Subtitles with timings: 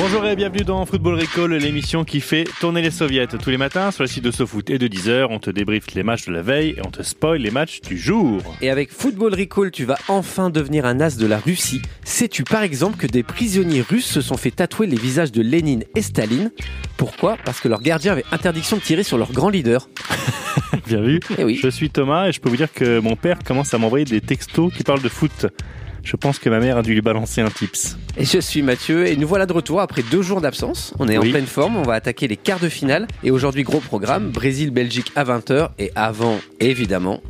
[0.00, 3.26] Bonjour et bienvenue dans Football Recall, l'émission qui fait tourner les soviets.
[3.26, 6.04] Tous les matins, sur le site de SoFoot et de 10h, on te débriefe les
[6.04, 8.40] matchs de la veille et on te spoil les matchs du jour.
[8.60, 11.82] Et avec Football Recall, tu vas enfin devenir un as de la Russie.
[12.04, 15.82] Sais-tu par exemple que des prisonniers russes se sont fait tatouer les visages de Lénine
[15.96, 16.52] et Staline?
[16.96, 17.36] Pourquoi?
[17.44, 19.88] Parce que leur gardien avait interdiction de tirer sur leur grand leader.
[20.86, 21.18] Bien vu.
[21.36, 21.58] Eh oui.
[21.60, 24.20] Je suis Thomas et je peux vous dire que mon père commence à m'envoyer des
[24.20, 25.46] textos qui parlent de foot.
[26.02, 27.96] Je pense que ma mère a dû lui balancer un tips.
[28.16, 30.94] Et je suis Mathieu et nous voilà de retour après deux jours d'absence.
[30.98, 31.28] On est Oui.
[31.28, 33.06] en pleine forme, on va attaquer les quarts de finale.
[33.22, 35.70] Et aujourd'hui, gros programme, Brésil-Belgique à 20h.
[35.78, 37.20] Et avant, évidemment,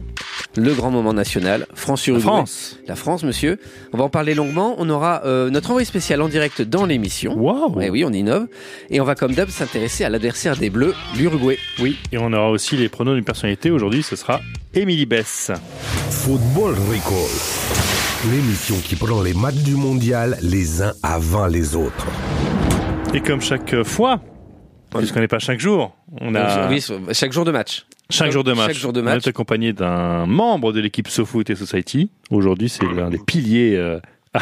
[0.57, 2.23] le grand moment national, France-Uruguay.
[2.23, 2.79] France.
[2.87, 3.59] La France, monsieur.
[3.93, 4.77] On va en parler longuement.
[4.79, 7.35] On aura euh, notre envoyé spécial en direct dans l'émission.
[7.37, 8.47] Waouh Ouais, oui, on innove.
[8.91, 11.59] Et on va comme d'hab s'intéresser à l'adversaire des Bleus, l'Uruguay.
[11.81, 13.71] Oui, et on aura aussi les pronos d'une personnalité.
[13.71, 14.41] Aujourd'hui, ce sera
[14.75, 15.51] Émilie Bess.
[16.11, 17.58] Football Recall.
[18.27, 22.07] L'émission qui prend les matchs du mondial les uns avant les autres.
[23.15, 24.21] Et comme chaque fois,
[24.97, 27.87] puisqu'on n'est pas chaque jour, on a Oui, chaque jour de match.
[28.11, 28.67] chaque jour de match.
[28.69, 29.25] Chaque jour de On match.
[29.27, 32.11] est accompagné d'un membre de l'équipe SoFoot et Society.
[32.31, 34.01] Aujourd'hui, c'est l'un des piliers, euh,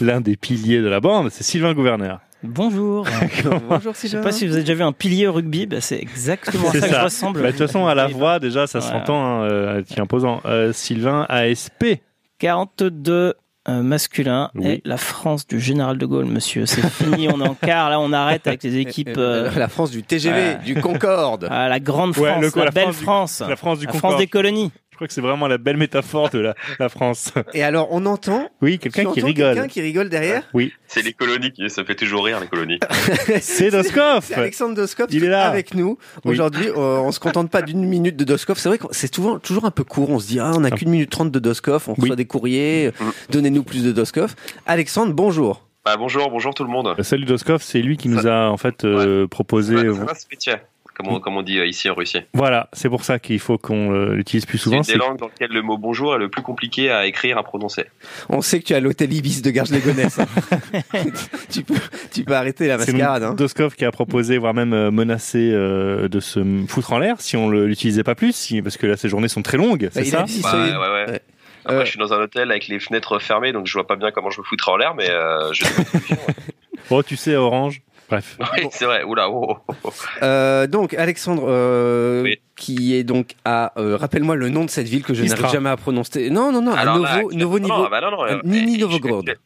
[0.00, 2.20] l'un des piliers de la bande, c'est Sylvain Gouverneur.
[2.42, 3.04] Bonjour.
[3.68, 5.98] Bonjour, Je sais pas si vous avez déjà vu un pilier au rugby, bah, c'est
[6.00, 6.98] exactement à C'est ça, que ça.
[7.00, 7.40] je ressemble.
[7.42, 8.84] Bah, de toute façon, à la voix, déjà, ça Ouais.
[8.84, 10.40] s'entend, hein, euh, imposant.
[10.44, 12.00] Euh, Sylvain ASP.
[12.38, 13.34] 42
[13.68, 14.66] euh, masculin Oui.
[14.66, 16.64] et la France du général de Gaulle, monsieur.
[16.64, 19.16] C'est fini, on est en quart, là on arrête avec les équipes.
[19.18, 20.58] euh, La France du TGV, Ouais.
[20.64, 21.48] du Concorde.
[21.50, 23.42] ah, la grande Ouais, France, coup, la, la belle France du- France.
[23.46, 24.12] La France du la Concorde.
[24.12, 24.72] France des colonies.
[24.98, 27.32] Je crois que c'est vraiment la belle métaphore de la, la France.
[27.54, 29.54] Et alors, on entend Oui, quelqu'un qui rigole.
[29.54, 30.42] Quelqu'un qui rigole derrière.
[30.54, 32.80] Oui, C'est les colonies qui ça fait toujours rire les colonies.
[33.40, 34.24] c'est Doskov.
[34.24, 35.46] C'est Alexandre Doskov Il est là.
[35.48, 35.98] avec nous.
[36.24, 36.32] Oui.
[36.32, 38.58] Aujourd'hui, euh, on se contente pas d'une minute de Doskov.
[38.58, 40.10] C'est vrai que c'est souvent toujours un peu court.
[40.10, 41.84] On se dit, ah, on a qu'une minute trente de Doskov.
[41.86, 42.16] On reçoit Oui.
[42.16, 42.88] des courriers.
[42.88, 43.04] Mm.
[43.30, 44.34] Donnez-nous plus de Doskov.
[44.66, 45.68] Alexandre, bonjour.
[45.84, 46.94] Bah, bonjour, bonjour tout le monde.
[46.98, 49.76] Euh, Salut Doskov, c'est lui qui nous a en fait euh, proposé.
[49.76, 50.58] Ça va, euh, ça va
[50.98, 52.18] comme on, comme on dit euh, ici en Russie.
[52.34, 54.76] Voilà, c'est pour ça qu'il faut qu'on euh, l'utilise plus C'est souvent.
[54.78, 57.38] une C'est des langues dans lesquelles le mot bonjour est le plus compliqué à écrire,
[57.38, 57.84] à prononcer.
[58.28, 60.18] On sait que tu es à l'hôtel Ibis de Garges-les-Gonesse.
[60.18, 60.26] hein.
[61.50, 61.74] tu, peux,
[62.12, 63.22] tu peux arrêter la c'est mascarade.
[63.22, 63.34] Hein.
[63.34, 67.36] Doskov qui a proposé, voire même euh, menacé euh, de se foutre en l'air si
[67.36, 70.00] on le- l'utilisait pas plus, si- parce que là ces journées sont très longues, c'est
[70.00, 71.10] Il ça Bah, ouais, ouais.
[71.12, 71.20] ouais.
[71.64, 73.96] Après, Euh, je suis dans un hôtel avec les fenêtres fermées, donc je vois pas
[73.96, 75.64] bien comment je me foutrais en l'air, mais euh, je...
[76.90, 77.82] Oh, tu sais, Orange.
[78.08, 78.38] Bref.
[78.56, 79.02] oui, c'est vrai.
[79.02, 79.90] Oula, oh, oh, oh.
[80.22, 82.38] Euh, donc Alexandre, euh, Oui.
[82.56, 85.70] qui est donc à, euh, rappelle-moi le nom de cette ville que je n'arrive jamais
[85.70, 86.30] à prononcer.
[86.30, 87.82] Non, non, non, à Alors Novo, là, Novo non, Niveau.
[87.84, 89.36] non, bah non, non, euh, euh, Nini Novgorod.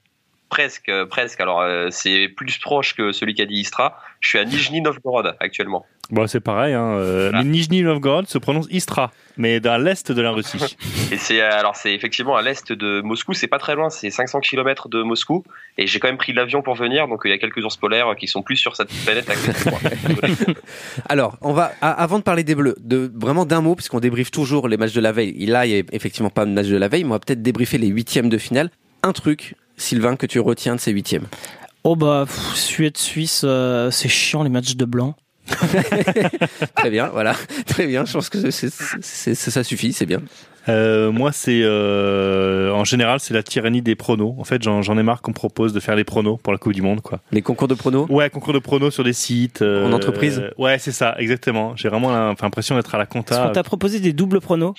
[0.49, 1.41] Presque, presque.
[1.41, 3.99] Alors, euh, c'est plus proche que celui qui a dit Istra.
[4.21, 5.87] Je suis à Nijni Novgorod actuellement.
[6.13, 6.75] Bon, c'est pareil.
[6.75, 7.43] Hein, euh, Ah.
[7.43, 10.77] Nijni Novgorod se prononce Istra, mais dans l'est de la Russie.
[11.11, 14.11] Et c'est euh, alors c'est effectivement à l'est de Moscou, c'est pas très loin, c'est
[14.11, 15.43] 500 km de Moscou.
[15.79, 17.79] Et j'ai quand même pris l'avion pour venir, donc euh, il y a quelques ours
[17.79, 20.55] polaires qui sont plus sur cette planète à côté de moi.
[21.09, 24.69] Alors, on va avant de parler des Bleus, de vraiment d'un mot, puisqu'on débriefe toujours
[24.69, 25.35] les matchs de la veille.
[25.43, 27.21] Et là, il y a effectivement pas de match de la veille, mais on va
[27.21, 28.69] peut-être débriefer les huitièmes de finale.
[29.03, 31.27] Un truc, Sylvain, que tu retiens de ces huitièmes?
[31.85, 35.17] Oh bah, pff, Suède-Suisse, euh, c'est chiant les matchs de blanc.
[36.77, 37.35] Très bien, voilà,
[37.67, 38.05] très bien.
[38.05, 40.21] Je pense que c'est- c'est- c'est- ça suffit, c'est bien.
[40.69, 44.35] Euh, moi, c'est euh, en général, c'est la tyrannie des pronos.
[44.39, 46.59] En fait, j'en j'en ai marre qu'on me propose de faire les pronos pour la
[46.59, 47.19] Coupe du Monde, quoi.
[47.33, 48.07] Les concours de pronos?
[48.09, 49.61] Ouais, concours de pronos sur des sites.
[49.63, 50.39] euh, En entreprise?
[50.39, 51.75] Euh, Ouais, c'est ça, exactement.
[51.77, 53.47] J'ai vraiment l'impression d'être à la Est-ce compta.
[53.49, 54.75] qu'on t'a proposé des doubles pronos?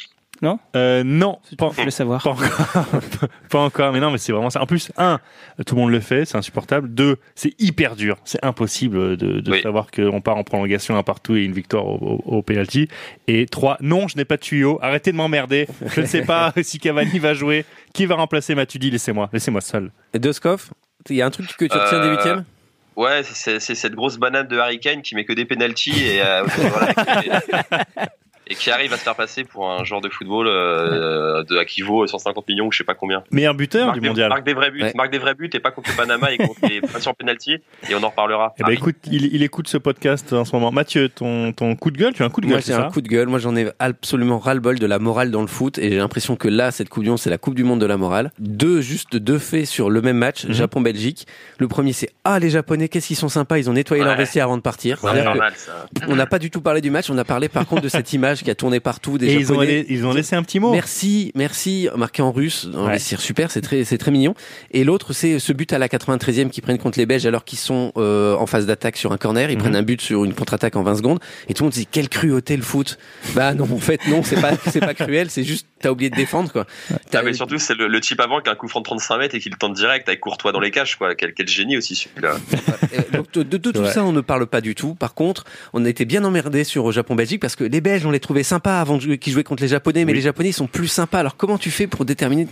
[0.76, 2.22] Euh, non, pas, Je voulais savoir.
[2.24, 2.86] pas encore.
[3.50, 4.62] pas encore, mais non, mais c'est vraiment ça.
[4.62, 5.20] En plus, un,
[5.66, 6.94] tout le monde le fait, c'est insupportable.
[6.94, 8.18] Deux, c'est hyper dur.
[8.26, 9.62] C'est impossible de, de Oui.
[9.62, 12.88] savoir qu'on part en prolongation un partout et une victoire au, au, au penalty.
[13.28, 14.80] Et trois, non, je n'ai pas de tuyau.
[14.82, 15.68] Arrêtez de m'emmerder.
[15.96, 17.66] Je ne sais pas si Cavani va jouer.
[17.94, 18.90] Qui va remplacer Matuidi?
[18.91, 19.29] Laissez-moi.
[19.32, 19.91] Laissez-moi seul.
[20.14, 20.72] Et Doskov,
[21.09, 22.44] il y a un truc que tu retiens des Euh, huitièmes?
[22.96, 26.44] Ouais, c'est- cette grosse banane de Harry Kane qui met que des penalties et, euh,
[26.47, 26.94] voilà,
[28.47, 31.66] et qui arrive à se faire passer pour un joueur de football euh, de, à
[31.66, 33.23] qui vaut 150 millions ou je sais pas combien.
[33.31, 34.29] Meilleur buteur marque du des, mondial.
[34.29, 34.91] marque des vrais buts, Ouais.
[34.95, 37.53] marque des vrais buts et pas contre le Panama et contre les patients penalty
[37.90, 38.53] et on en reparlera.
[38.59, 40.72] Eh ben, écoute, il, il écoute ce podcast en ce moment.
[40.72, 42.79] Mathieu, ton, ton coup de gueule, tu as un coup de Moi, gueule, j'ai c'est
[42.79, 43.28] un ça coup de gueule.
[43.28, 45.78] Moi, j'en ai absolument ras-le-bol de la morale dans le foot.
[45.78, 47.85] Et j'ai l'impression que là, cette Coupe du Monde, c'est la Coupe du Monde de
[47.85, 48.31] la morale.
[48.40, 50.53] Deux, juste deux faits sur le même match, Mhm.
[50.53, 51.28] Japon-Belgique.
[51.59, 53.57] Le premier, c'est Ah, les Japonais, qu'est-ce qu'ils sont sympas.
[53.57, 54.17] Ils ont nettoyé leur Ouais.
[54.17, 54.99] vestiaire avant de partir.
[54.99, 55.13] Pas
[55.55, 55.85] ça.
[56.07, 57.09] On n'a pas du tout parlé du match.
[57.09, 59.18] On a parlé, par contre, de cette image qui a tourné partout.
[59.18, 60.72] Des Et ils ont, allé- ils ont laissé un petit mot.
[60.72, 62.68] Merci, merci, marqué en russe.
[62.74, 62.97] Ouais.
[62.97, 64.34] C'est super, c'est très, c'est très mignon.
[64.72, 67.59] Et l'autre, c'est ce but à la 93e qui prennent contre les Belges alors qu'ils
[67.59, 69.52] sont euh, en phase d'attaque sur un corner.
[69.52, 69.62] Ils Mhm.
[69.62, 71.20] prennent un but sur une contre-attaque en 20 secondes.
[71.50, 72.97] Et tout le monde dit quelle cruauté le foot.
[73.35, 75.29] Bah non, en fait non, c'est pas, c'est pas cruel.
[75.29, 76.66] C'est juste t'as oublié de défendre quoi.
[77.12, 78.85] T'as- Ah, mais surtout, c'est le, le type avant qui a un coup franc de
[78.85, 81.14] 35 mètres et qui le tente direct avec Courtois dans les cages, quoi.
[81.16, 82.38] Quel, quel génie aussi, celui-là.
[82.94, 83.91] Euh, donc de, de- de tout Ouais.
[83.91, 84.96] ça, on ne parle pas du tout.
[84.96, 85.44] Par contre,
[85.74, 88.80] on a été bien emmerdés sur Japon-Belgique parce que les Belges, on les trouvait sympas
[88.80, 90.18] avant qu'ils jouaient contre les Japonais, mais Oui.
[90.18, 91.20] les Japonais ils sont plus sympas.
[91.20, 92.47] Alors comment tu fais pour déterminer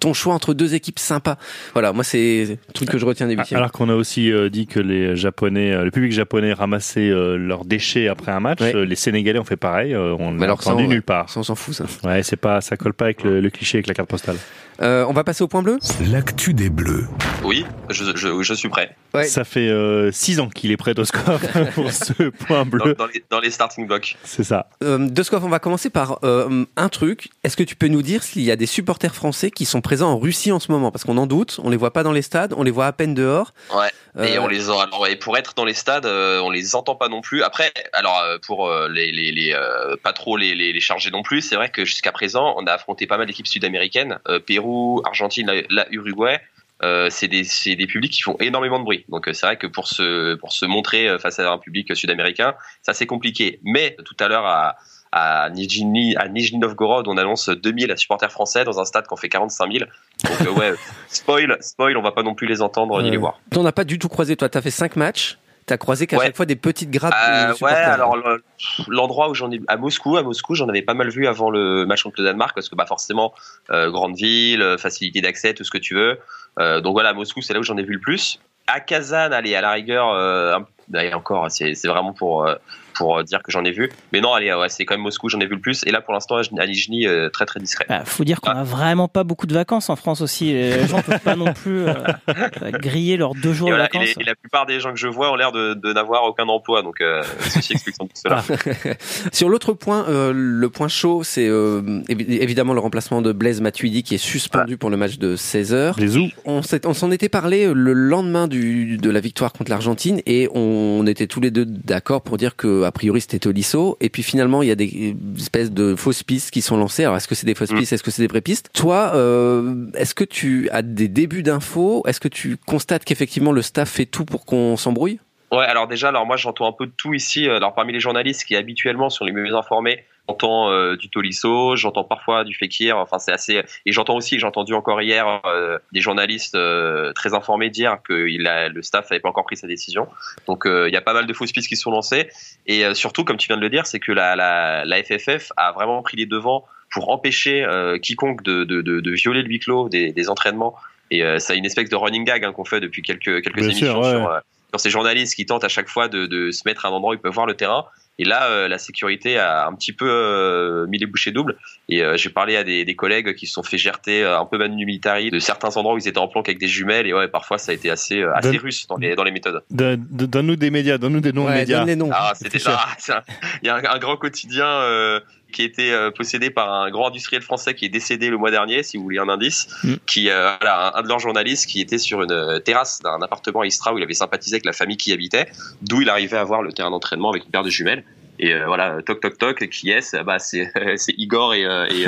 [0.00, 1.36] ton choix entre deux équipes sympas
[1.72, 3.58] Voilà, moi c'est le truc que je retiens des huitièmes.
[3.58, 7.36] Alors qu'on a aussi euh, dit que les Japonais, euh, le public japonais ramassait euh,
[7.36, 8.84] leurs déchets après un match, Ouais.
[8.86, 9.96] les Sénégalais ont fait pareil.
[9.96, 11.30] on l'a ça, entendu on- nulle part.
[11.30, 11.84] Ça, on s'en fout ça.
[12.04, 14.36] Ouais, c'est pas, ça colle pas avec le, le cliché avec la carte postale.
[14.80, 15.78] Euh, on va passer au point bleu.
[16.10, 17.06] L'actu des Bleus.
[17.44, 18.94] Oui, je, je, je suis prêt.
[19.14, 19.24] Ouais.
[19.24, 19.70] Ça fait
[20.12, 21.40] 6 ans qu'il est prêt score
[21.74, 22.94] pour ce point Dans, bleu.
[22.94, 24.16] dans les, dans les starting blocks.
[24.24, 24.68] C'est ça.
[24.84, 27.30] Euh, Doskov, on va commencer par euh, un truc.
[27.44, 30.10] Est-ce que tu peux nous dire s'il y a des supporters français qui sont présents
[30.10, 30.90] en Russie en ce moment?
[30.90, 32.92] Parce qu'on en doute, on les voit pas dans les stades, on les voit à
[32.92, 33.54] peine dehors.
[33.74, 33.88] Ouais.
[34.18, 36.74] Et Euh, on les a, alors, ouais, pour être dans les stades, euh, on les
[36.74, 37.42] entend pas non plus.
[37.42, 41.10] Après, alors euh, pour euh, les, les, les euh, pas trop les, les, les charger
[41.10, 44.40] non plus, c'est vrai que jusqu'à présent, on a affronté pas mal d'équipes sud-américaines, euh,
[44.40, 46.40] Pérou, Argentine, la, Uruguay.
[46.84, 49.04] Euh, c'est des, c'est des publics qui font énormément de bruit.
[49.08, 51.94] Donc euh, c'est vrai que pour se, pour se montrer euh, face à un public
[51.96, 53.58] sud-américain, ça c'est compliqué.
[53.64, 54.76] Mais tout à l'heure à,
[55.12, 59.28] à Nijni, à Nijni Novgorod, on annonce 2000 supporters français dans un stade qu'on fait
[59.28, 59.84] 45 000.
[60.24, 60.74] Donc euh, ouais,
[61.08, 63.40] spoil, spoil, on va pas non plus les entendre ni les voir.
[63.50, 64.48] T'en as pas du tout croisé, toi.
[64.48, 65.38] T'as fait cinq matchs.
[65.66, 66.24] T'as croisé qu'à Ouais.
[66.26, 67.12] chaque fois des petites grappes.
[67.28, 68.42] Euh, de ouais, alors le-
[68.88, 71.84] l'endroit où j'en ai à Moscou, à Moscou, j'en avais pas mal vu avant le
[71.84, 73.34] match contre le Danemark parce que bah forcément
[73.70, 76.18] euh, grande ville, facilité d'accès, tout ce que tu veux.
[76.58, 78.40] Donc voilà, à Moscou, c'est là où j'en ai vu le plus.
[78.66, 82.48] À Kazan, allez, à la rigueur, un- bah, encore, c'est vraiment pour
[82.98, 83.90] pour dire que j'en ai vu.
[84.12, 85.82] Mais non, allez, ouais, c'est quand même Moscou, j'en ai vu le plus.
[85.86, 87.86] Et là, pour l'instant, à Nijni, euh, très très discret.
[87.88, 90.52] Bah, faut dire qu'on a vraiment pas beaucoup de vacances en France aussi.
[90.52, 91.94] Les gens peuvent pas non plus euh,
[92.28, 94.16] euh, griller leurs deux jours Et, de voilà, et vacances.
[94.16, 96.46] les- et la plupart des gens que je vois ont l'air de, de n'avoir aucun
[96.48, 98.42] emploi, donc euh, ceci explique sans doute cela.
[99.32, 103.60] Sur l'autre point, euh, le point chaud, c'est euh, évi- évidemment le remplacement de Blaise
[103.60, 105.94] Matuidi qui est suspendu pour le match de 16 heures.
[105.98, 109.52] Les ou On s'est- on s'en était parlé euh, le lendemain du, de la victoire
[109.52, 113.38] contre l'Argentine et on était tous les deux d'accord pour dire que a priori c'était
[113.38, 117.04] Tolisso et puis finalement il y a des espèces de fausses pistes qui sont lancées.
[117.04, 117.78] Alors est-ce que c'est des fausses Mm.
[117.78, 118.70] pistes, est-ce que c'est des vraies pistes?
[118.72, 122.02] Toi, euh, est-ce que tu as des débuts d'infos?
[122.06, 125.20] Est-ce que tu constates qu'effectivement le staff fait tout pour qu'on s'embrouille?
[125.50, 127.48] Ouais, alors déjà, alors moi j'entends un peu de tout ici.
[127.48, 132.04] Alors parmi les journalistes qui habituellement sont les mieux informés, j'entends euh, du Tolisso, j'entends
[132.04, 132.98] parfois du Fekir.
[132.98, 133.62] Enfin, c'est assez.
[133.86, 138.28] Et j'entends aussi, j'ai entendu encore hier euh, des journalistes euh, très informés dire que
[138.28, 140.06] il a, le staff n'avait pas encore pris sa décision.
[140.46, 142.28] Donc euh, il y a pas mal de fausses pistes qui sont lancées.
[142.66, 145.52] Et euh, surtout, comme tu viens de le dire, c'est que la, la, la FFF
[145.56, 149.48] a vraiment pris les devants pour empêcher euh, quiconque de, de, de, de violer le
[149.48, 150.74] huis clos des, des entraînements.
[151.10, 153.64] Et euh, c'est une espèce de running gag hein, qu'on fait depuis quelques quelques Bien
[153.64, 154.10] émissions sûr, ouais.
[154.10, 154.40] sur.
[154.70, 157.12] Sur ces journalistes qui tentent à chaque fois de, de se mettre à un endroit
[157.12, 157.84] où ils peuvent voir le terrain.
[158.20, 161.56] Et là, euh, la sécurité a un petit peu euh, mis les bouchées doubles.
[161.88, 164.44] Et euh, j'ai parlé à des, des collègues qui se sont fait gerter euh, un
[164.44, 167.06] peu manu militari de certains endroits où ils étaient en planque avec des jumelles.
[167.06, 169.30] Et ouais, parfois ça a été assez, euh, assez Donne- russe dans les, dans les
[169.30, 169.62] méthodes.
[169.70, 171.78] De- de- Donne-nous des médias, donne-nous des noms de Ouais, médias.
[171.78, 172.10] donne les noms.
[172.12, 172.76] Ah, c'était un-
[173.62, 175.20] Il y a un, un grand quotidien euh,
[175.52, 178.82] qui été euh, possédé par un grand industriel français qui est décédé le mois dernier,
[178.82, 179.94] si vous voulez un indice, Mm.
[180.06, 183.20] qui euh, voilà, un, un de leurs journalistes qui était sur une euh, terrasse d'un
[183.22, 185.46] appartement à Istra où il avait sympathisé avec la famille qui y habitait,
[185.82, 188.04] d'où il arrivait à voir le terrain d'entraînement avec une paire de jumelles.
[188.40, 190.16] Et euh, voilà, toc toc toc, qui est-ce?
[190.22, 192.06] Bah c'est c'est Igor et et,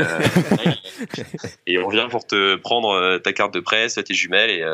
[1.66, 4.64] et on vient pour te prendre ta carte de presse, tes jumelles et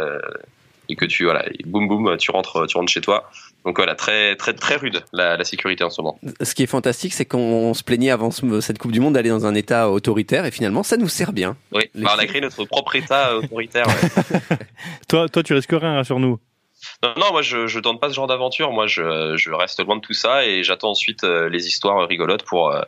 [0.88, 3.30] et que tu voilà, boum boum, tu rentres tu rentres chez toi.
[3.64, 6.18] Donc voilà, très très très rude la, la sécurité en ce moment.
[6.40, 9.30] Ce qui est fantastique, c'est qu'on se plaignait avant ce- cette Coupe du Monde d'aller
[9.30, 11.56] dans un État autoritaire et finalement ça nous sert bien.
[11.72, 13.86] Oui, bah, on a créé notre propre État autoritaire.
[13.88, 14.38] ouais.
[15.08, 16.38] Toi, toi, tu risques rien sur nous.
[17.02, 18.70] non, non, moi je, je tente pas ce genre d'aventure.
[18.72, 22.44] Moi je, je reste loin de tout ça et j'attends ensuite euh, les histoires rigolotes
[22.44, 22.82] pour euh,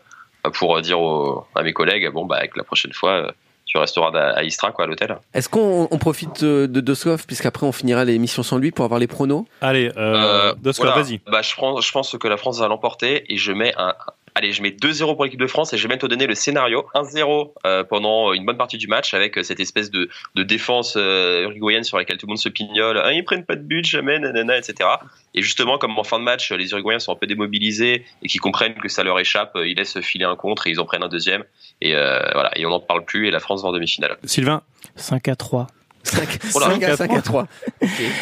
[0.55, 3.31] pour dire aux- à mes collègues bon bah avec la prochaine fois euh,
[3.69, 5.17] tu resteras à, Istra quoi à l'hôtel.
[5.35, 8.99] Est-ce qu'on on profite euh, de Doskov puisqu'après on finira l'émission sans lui pour avoir
[8.99, 9.45] les pronos?
[9.61, 10.15] Allez, euh,
[10.51, 11.03] Euh, Doskov, voilà.
[11.03, 11.21] vas-y.
[11.31, 13.95] Bah je prends je pense que la France va l'emporter et je mets un
[14.39, 16.37] Allez, je mets 2-0 pour l'équipe de France et je vais même te donner le
[16.37, 16.87] scénario.
[16.95, 20.95] 1-0 euh, pendant une bonne partie du match avec euh, cette espèce de, de défense
[20.97, 23.03] euh, uruguayenne sur laquelle tout le monde se pignole.
[23.03, 24.91] Ah, ils prennent pas de but, jamais, nanana, etc.
[25.35, 28.39] Et justement, comme en fin de match, les Uruguayens sont un peu démobilisés et qui
[28.39, 31.09] comprennent que ça leur échappe, ils laissent filer un contre et ils en prennent un
[31.09, 31.43] deuxième.
[31.81, 34.19] Et euh, voilà, et on n'en parle plus et la France va en demi-finale.
[34.23, 34.63] Sylvain,
[34.95, 35.67] 5 à 3.
[36.09, 37.47] 5, Oh là, 5 à 5 à 3.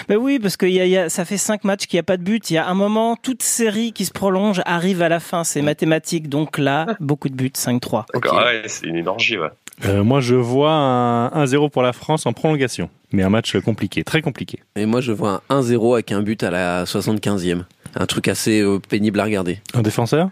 [0.09, 2.05] Ben oui, parce que y a, y a, ça fait cinq matchs qu'il n'y a
[2.05, 2.51] pas de but.
[2.51, 5.45] Il y a un moment, toute série qui se prolonge arrive à la fin.
[5.45, 6.29] C'est mathématique.
[6.29, 8.05] Donc là, beaucoup de buts, 5-3.
[8.13, 9.49] D'accord, ouais, c'est une énergie, ouais.
[9.85, 12.89] Euh, moi, je vois un 1-0 pour la France en prolongation.
[13.13, 14.61] Mais un match compliqué, très compliqué.
[14.75, 17.63] Et moi, je vois un 1-0 avec un but à la 75e.
[17.95, 19.61] Un truc assez euh, pénible à regarder.
[19.75, 20.31] Un défenseur?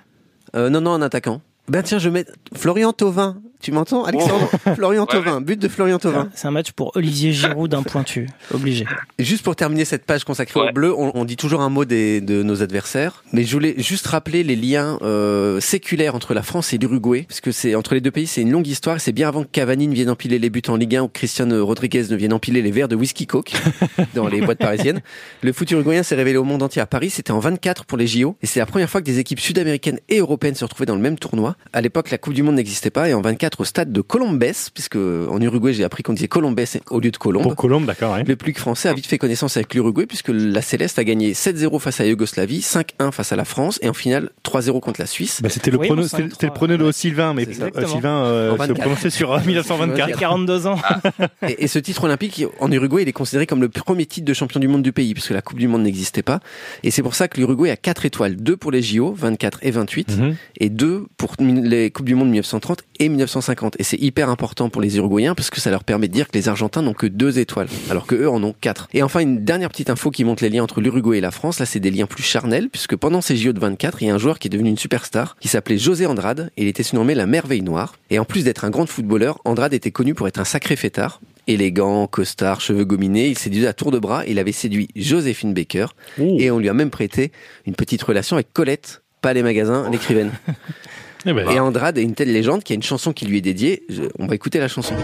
[0.57, 1.41] Euh, non, non, un attaquant.
[1.69, 3.39] Ben tiens, je mets Florian Thauvin.
[3.65, 6.29] Tu m'entends, Alexandre Florian Ouais, Thauvin, but de Florian Thauvin.
[6.35, 8.29] C'est un match pour Olivier Giroud d'un pointu.
[8.53, 8.85] Obligé.
[9.19, 10.73] Et juste pour terminer cette page consacrée au Ouais.
[10.73, 14.07] bleu, on, on dit toujours un mot des, de nos adversaires, mais je voulais juste
[14.07, 18.03] rappeler les liens euh, séculaires entre la France et l'Uruguay, parce que c'est entre les
[18.03, 19.01] deux pays, c'est une longue histoire.
[19.01, 21.15] C'est bien avant que Cavani ne vienne empiler les buts en Ligue 1 ou que
[21.15, 23.53] Cristiano Rodriguez ne vienne empiler les verres de whisky coke
[24.15, 25.01] dans les boîtes parisiennes.
[25.43, 27.09] Le foot uruguayen s'est révélé au monde entier à Paris.
[27.09, 30.01] C'était en 24 pour les JO, et c'est la première fois que des équipes sud-américaines
[30.11, 31.57] et européennes se retrouvaient dans le même tournoi.
[31.73, 34.45] À l'époque, la Coupe du Monde n'existait pas, et en 24 au stade de Colombes,
[34.75, 36.59] puisque en Uruguay j'ai appris qu'on disait Colombes
[36.91, 37.43] au lieu de Colombe.
[37.43, 38.25] Pour Colombe, d'accord, ouais.
[38.25, 41.79] Le plus français a vite fait connaissance avec l'Uruguay puisque la Céleste a gagné 7-0
[41.81, 45.07] face à la Yougoslavie, 5-1 face à la France et en finale 3-0 contre la
[45.07, 45.41] Suisse.
[45.43, 46.93] Bah, c'était le Oui, prono, bon, c'était 5-3, c'était le prono de.
[46.93, 47.87] Sylvain, mais euh.
[47.87, 48.81] Sylvain euh, se 24.
[48.81, 50.09] prononçait sur euh, Il y 1924.
[50.17, 50.79] a 42 ans.
[51.49, 54.33] Et, et ce titre olympique en Uruguay, il est considéré comme le premier titre de
[54.35, 56.41] champion du monde du pays puisque la Coupe du Monde n'existait pas.
[56.83, 59.71] Et c'est pour ça que l'Uruguay a 4 étoiles, 2 pour les JO, 24 et
[59.71, 60.37] 28, Mhm.
[60.61, 63.44] et 2 pour les Coupes du monde 1930 et 1950.
[63.79, 66.37] Et c'est hyper important pour les Uruguayens parce que ça leur permet de dire que
[66.37, 68.89] les Argentins n'ont que 2 étoiles, alors que eux en ont 4.
[68.95, 71.59] Et enfin, une dernière petite info qui montre les liens entre l'Uruguay et la France.
[71.59, 74.15] Là, c'est des liens plus charnels puisque pendant ces JO de 24, il y a
[74.15, 77.15] un joueur qui est devenu une superstar qui s'appelait José Andrade et il était surnommé
[77.15, 77.95] la merveille noire.
[78.11, 81.21] Et en plus d'être un grand footballeur, Andrade était connu pour être un sacré fêtard.
[81.47, 84.25] Élégant, costard, cheveux gominés, il séduisait à tour de bras.
[84.27, 85.87] Il avait séduit Joséphine Baker
[86.19, 87.33] et on lui a même prêté
[87.67, 90.33] une petite relation avec Colette, pas les magasins, l'écrivaine.
[91.27, 93.39] Eh ben, Et Andrade est une telle légende qu'il y a une chanson qui lui
[93.39, 93.85] est dédiée.
[93.89, 94.95] Je- on va écouter la chanson.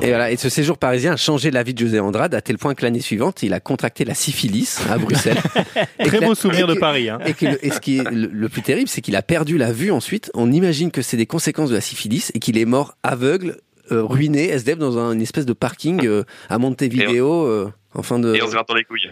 [0.00, 2.56] Et voilà, et ce séjour parisien a changé la vie de José Andrade à tel
[2.56, 5.38] point que l'année suivante, il a contracté la syphilis à Bruxelles.
[5.98, 7.08] Et Très la- beau souvenir et de Paris.
[7.10, 7.18] Hein.
[7.26, 9.58] Et, que le- et ce qui est le, le plus terrible, c'est qu'il a perdu
[9.58, 10.30] la vue ensuite.
[10.34, 13.56] On imagine que c'est des conséquences de la syphilis et qu'il est mort aveugle,
[13.90, 17.46] euh, ruiné, SDF dans un, une espèce de parking euh, à Montevideo.
[17.46, 18.34] euh, en fin de...
[18.34, 19.10] Et on se grattant les couilles.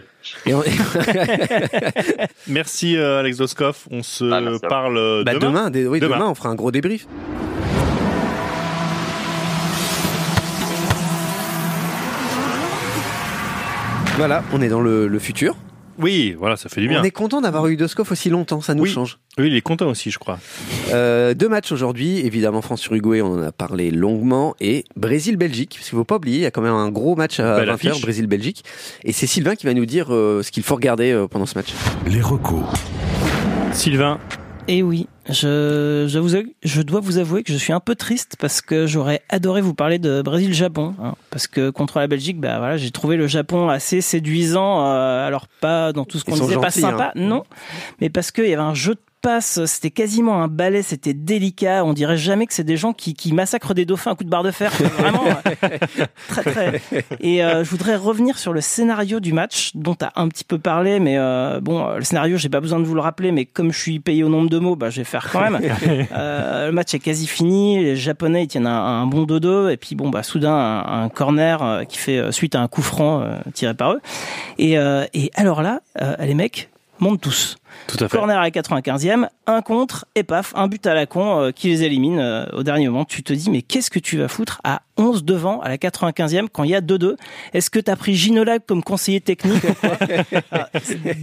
[0.53, 0.63] on-
[2.47, 3.85] Merci euh, Alex Doskov.
[3.91, 4.59] On se Ah, vous.
[4.59, 5.69] parle euh, Bah, demain.
[5.69, 6.15] demain, oui, demain.
[6.17, 6.29] Demain.
[6.29, 7.07] on fera un gros débrief.
[14.17, 15.55] Voilà, on est dans le, le futur.
[15.99, 17.01] Oui, voilà, ça fait du bien.
[17.01, 18.89] On est content d'avoir eu Doskov aussi longtemps, ça nous Oui.
[18.89, 19.17] change.
[19.37, 20.39] Oui, il est content aussi, je crois.
[20.91, 25.95] Euh, deux matchs aujourd'hui, évidemment France-Uruguay, on en a parlé longuement, et Brésil-Belgique, parce qu'il
[25.95, 27.73] ne faut pas oublier, il y a quand même un gros match à Belle 20h,
[27.73, 28.01] affiche.
[28.01, 28.63] Brésil-Belgique,
[29.03, 31.57] et c'est Sylvain qui va nous dire euh, ce qu'il faut regarder euh, pendant ce
[31.57, 31.69] match.
[32.07, 32.63] Les recos.
[33.73, 34.19] Sylvain,
[34.69, 38.35] Et oui, je, je, vous, je dois vous avouer que je suis un peu triste
[38.37, 40.93] parce que j'aurais adoré vous parler de Brésil-Japon.
[41.01, 44.85] hein, parce que contre la Belgique, bah voilà, j'ai trouvé le Japon assez séduisant.
[44.85, 47.11] euh, alors pas dans tout ce qu'on disait, pas gentils, sympa, hein.
[47.15, 47.43] non,
[48.01, 51.83] mais parce qu'il y avait un jeu de passe, c'était quasiment un ballet, c'était délicat.
[51.83, 54.29] On dirait jamais que c'est des gens qui, qui massacrent des dauphins à coups de
[54.29, 54.71] barre de fer.
[54.71, 55.25] Vraiment,
[56.29, 56.81] très très.
[57.19, 60.45] Et euh, je voudrais revenir sur le scénario du match dont tu as un petit
[60.45, 63.33] peu parlé, mais euh, bon, euh, le scénario, j'ai pas besoin de vous le rappeler,
[63.33, 65.59] mais comme je suis payé au nombre de mots, bah, je vais faire quand même.
[66.17, 69.77] Euh, le match est quasi fini, les Japonais ils tiennent un, un bon 2-2, et
[69.77, 73.73] puis bon, bah, soudain, un, un corner qui fait suite à un coup franc tiré
[73.73, 74.01] par eux.
[74.57, 74.73] Et,
[75.13, 75.81] et alors là,
[76.19, 76.69] les mecs
[76.99, 77.57] montent tous.
[77.87, 78.17] tout à fait.
[78.17, 81.69] Corner à la 95e, un contre, et paf, un but à la con euh, qui
[81.69, 83.05] les élimine euh, au dernier moment.
[83.05, 86.47] Tu te dis, mais qu'est-ce que tu vas foutre à 11 devant à la 95e
[86.51, 87.15] quand il y a 2-2
[87.53, 89.63] Est-ce que tu as pris Ginola comme conseiller technique
[90.51, 90.69] Ah,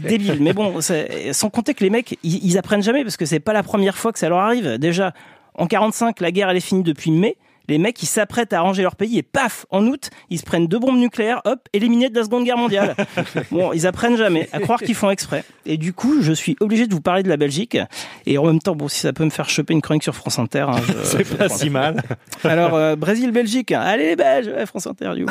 [0.02, 0.38] débile.
[0.40, 3.52] Mais bon, sans compter que les mecs, ils, ils apprennent jamais parce que c'est pas
[3.52, 4.78] la première fois que ça leur arrive.
[4.78, 5.12] Déjà,
[5.54, 7.36] en 45, la guerre elle est finie depuis mai.
[7.68, 10.66] Les mecs, ils s'apprêtent à ranger leur pays et paf, en août, ils se prennent
[10.66, 12.94] deux bombes nucléaires, hop, éliminés de la Seconde Guerre mondiale.
[13.50, 15.44] bon, ils apprennent jamais, à croire qu'ils font exprès.
[15.64, 17.78] Et du coup, je suis obligé de vous parler de la Belgique.
[18.26, 20.38] Et en même temps, bon, si ça peut me faire choper une chronique sur France
[20.38, 22.02] Inter, hein, C'est pas si mal.
[22.44, 25.26] alors, euh, Brésil-Belgique, allez les Belges, ouais, France Inter, du.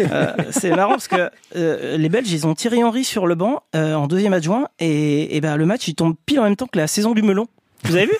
[0.00, 3.62] Euh, c'est marrant parce que euh, les Belges, ils ont Thierry Henry sur le banc
[3.74, 6.78] en deuxième adjoint et, et ben, le match, il tombe pile en même temps que
[6.78, 7.46] la saison du melon.
[7.86, 8.12] Vous avez vu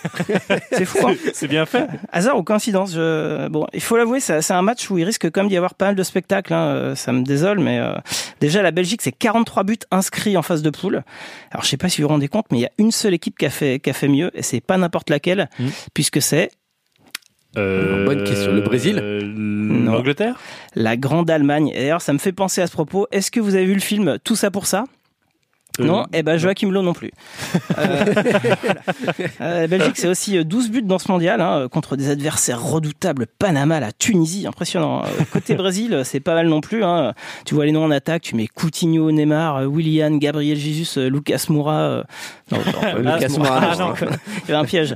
[0.73, 1.87] C'est fou, hein C'est bien fait.
[2.13, 3.49] Hasard ou coïncidence je...
[3.49, 5.87] Bon, il faut l'avouer, c'est un match où il risque quand même d'y avoir pas
[5.87, 6.53] mal de spectacles.
[6.55, 7.95] hein, euh, Ça me désole, mais euh,
[8.41, 11.03] déjà la Belgique, c'est 43 buts inscrits en phase de poule.
[11.51, 13.15] Alors je sais pas si vous vous rendez compte, mais il y a une seule
[13.15, 15.69] équipe qui a fait qui a fait mieux, et c'est pas n'importe laquelle, Hmm.
[15.95, 16.51] puisque c'est
[17.57, 18.53] Euh, Bonne question.
[18.53, 19.21] Le Brésil euh,
[19.87, 20.39] L'Angleterre?
[20.75, 21.69] La grande Allemagne.
[21.75, 23.07] Et d'ailleurs, ça me fait penser à ce propos.
[23.13, 24.85] Est-ce que vous avez vu le film Tout ça pour ça?
[25.79, 27.11] Non, et ben Joachim Low non plus.
[27.79, 28.05] Euh,
[29.41, 32.63] euh, la Belgique, c'est aussi euh, 12 buts dans ce mondial hein, contre des adversaires
[32.63, 33.27] redoutables.
[33.39, 35.03] Panama, la Tunisie, impressionnant.
[35.05, 36.85] Euh, Côté Brésil, c'est pas mal non plus.
[36.85, 37.13] Hein.
[37.45, 41.11] Tu vois les noms en attaque, tu mets Coutinho, Neymar, euh, Willian, Gabriel Jesus, euh,
[41.11, 41.75] Lucas Moura.
[41.75, 42.03] euh,
[42.53, 42.59] non,
[43.03, 43.95] non, Lucas Moura, ah, non.
[43.99, 44.95] il y avait un piège.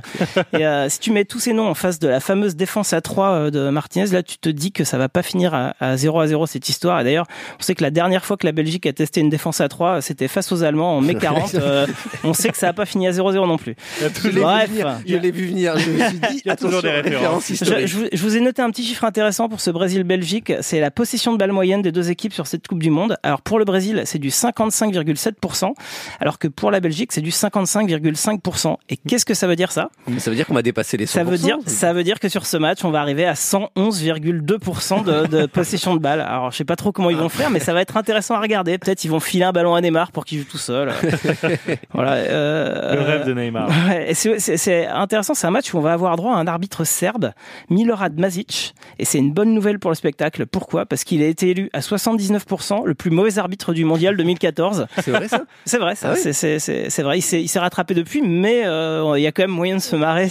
[0.53, 3.01] Et euh, si tu mets tous ces noms en face de la fameuse défense à
[3.01, 5.97] 3 euh, de Martinez, là tu te dis que ça va pas finir à, à
[5.97, 6.99] 0 à 0 cette histoire.
[7.01, 7.27] Et d'ailleurs,
[7.59, 10.01] on sait que la dernière fois que la Belgique a testé une défense à 3,
[10.01, 11.55] c'était face aux Allemands en mai 40.
[11.55, 11.87] Euh,
[12.23, 13.75] on sait que ça a pas fini à 0-0 non plus.
[13.99, 14.97] Je l'ai vu venir.
[15.05, 15.77] Je l'ai vu venir.
[15.77, 17.47] Je me suis dit, Il y a toujours attention, des références.
[17.47, 17.87] Je, historiques.
[17.87, 20.53] je vous- je vous ai noté un petit chiffre intéressant pour ce Brésil-Belgique.
[20.61, 23.17] C'est la possession de balle moyenne des deux équipes sur cette Coupe du Monde.
[23.23, 25.73] Alors pour le Brésil, c'est du 55,7%,
[26.19, 28.77] alors que pour la Belgique, c'est du 55,5%.
[28.89, 29.89] Et qu'est-ce que ça veut dire ça?
[30.19, 31.09] Ça veut dire qu'on va dépasser les 100%.
[31.11, 35.03] Ça veut dire, ça veut dire que sur ce match, on va arriver à 111,2%
[35.03, 36.21] de, de possession de balle.
[36.21, 38.39] Alors je sais pas trop comment ils vont faire, mais ça va être intéressant à
[38.41, 38.77] regarder.
[38.77, 40.91] Peut-être ils vont filer un ballon à Neymar pour qu'il joue tout seul.
[41.93, 42.13] voilà.
[42.13, 43.69] euh, Le rêve de Neymar.
[43.87, 47.31] Ouais, c'est- intéressant, c'est un match où on va avoir droit à un arbitre serbe,
[47.69, 50.45] Milorad Mazic, et c'est une bonne nouvelle pour le spectacle.
[50.45, 50.85] Pourquoi?
[50.85, 54.87] Parce qu'il a été élu à 79% le plus mauvais arbitre du mondial 2014.
[55.03, 55.41] C'est vrai ça?
[55.65, 57.17] C'est vrai, ça, Ah c'est- vrai.
[57.19, 59.95] Il s'est il rattrapé depuis, mais euh, il y a quand même moyen de se
[59.95, 60.29] marrer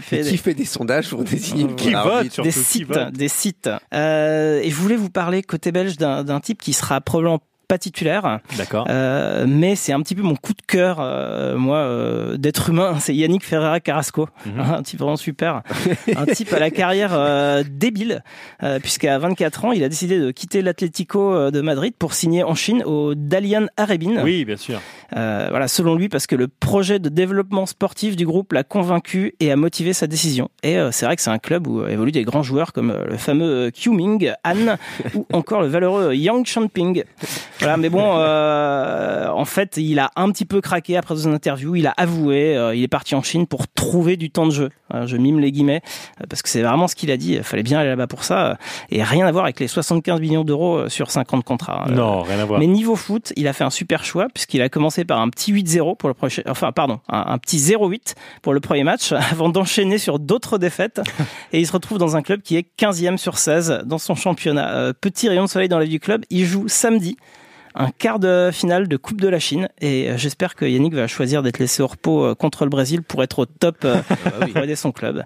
[0.00, 2.86] fait Qui des, fait des sondages pour désigner le Qui vote surtout, des qui sites,
[2.88, 3.12] vote?
[3.12, 3.70] des sites.
[3.94, 8.40] Euh, et je voulais vous parler côté belge d'un type qui sera probablement pas titulaire,
[8.58, 8.84] D'accord.
[8.90, 12.96] euh, mais c'est un petit peu mon coup de cœur, euh, moi, euh, d'être humain.
[12.98, 14.60] C'est Yannick Ferreira Carrasco, Mhm.
[14.60, 15.62] un type vraiment super,
[16.16, 18.24] un type à la carrière euh, débile,
[18.64, 22.42] euh, puisqu'à 24 ans, il a décidé de quitter l'Atlético euh, de Madrid pour signer
[22.42, 24.20] en Chine au Dalian Arabin.
[24.24, 24.80] Oui, bien sûr.
[25.16, 29.34] Euh, voilà, selon lui, parce que le projet de développement sportif du groupe l'a convaincu
[29.38, 30.50] et a motivé sa décision.
[30.64, 33.16] Et euh, c'est vrai que c'est un club où évoluent des grands joueurs comme le
[33.16, 34.76] fameux Qiu Ming, Han,
[35.14, 37.04] ou encore le valeureux Yang Chanping.
[37.60, 41.74] Voilà, mais bon, euh, en fait, il a un petit peu craqué après son interview.
[41.76, 44.70] Il a avoué, euh, il est parti en Chine pour trouver du temps de jeu.
[44.94, 45.82] Euh, je mime les guillemets
[46.20, 47.34] euh, parce que c'est vraiment ce qu'il a dit.
[47.34, 48.54] Il fallait bien aller là-bas pour ça, euh,
[48.90, 51.84] et rien à voir avec les 75 millions d'euros euh, sur 50 contrats.
[51.88, 52.58] Euh, Non, rien à voir.
[52.58, 55.52] mais niveau foot, il a fait un super choix puisqu'il a commencé par un petit
[55.52, 59.48] 8-0 pour le prochain, enfin pardon, un, un petit 0-8 pour le premier match avant
[59.48, 61.00] d'enchaîner sur d'autres défaites
[61.52, 64.92] et il se retrouve dans un club qui est 15e sur 16 dans son championnat.
[65.00, 67.16] Petit rayon de soleil dans la vie du club, il joue samedi
[67.74, 71.06] un quart de finale de Coupe de la Chine et euh, j'espère que Yannick va
[71.06, 74.00] choisir d'être laissé au repos euh, contre le Brésil pour être au top euh,
[74.52, 75.22] pour aider son club.